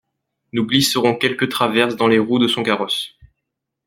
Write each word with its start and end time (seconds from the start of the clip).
Nous 0.53 0.65
glisserons 0.65 1.15
quelques 1.15 1.49
traverses 1.49 1.95
dans 1.95 2.07
les 2.07 2.17
roues 2.17 2.39
de 2.39 2.47
son 2.47 2.63
carrosse. 2.63 3.11